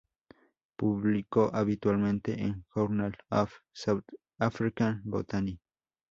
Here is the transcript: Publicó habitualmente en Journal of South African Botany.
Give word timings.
Publicó 0.77 1.51
habitualmente 1.53 2.41
en 2.41 2.65
Journal 2.73 3.15
of 3.29 3.53
South 3.71 4.03
African 4.39 4.99
Botany. 5.05 5.59